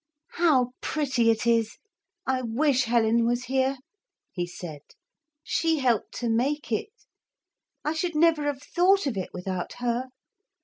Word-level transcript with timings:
'How 0.31 0.71
pretty 0.81 1.29
it 1.29 1.45
is; 1.45 1.77
I 2.25 2.41
wish 2.41 2.85
Helen 2.85 3.23
was 3.27 3.43
here,' 3.43 3.77
he 4.31 4.47
said; 4.47 4.81
'she 5.43 5.77
helped 5.77 6.15
to 6.15 6.27
make 6.27 6.71
it. 6.71 6.89
I 7.85 7.93
should 7.93 8.15
never 8.15 8.45
have 8.45 8.63
thought 8.63 9.05
of 9.05 9.15
it 9.15 9.29
without 9.31 9.73
her. 9.73 10.07